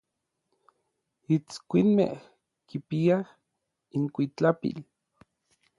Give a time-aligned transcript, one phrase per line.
[1.35, 2.11] Itskuinmej
[2.67, 3.23] kipiaj
[3.97, 4.77] inkuitlapil.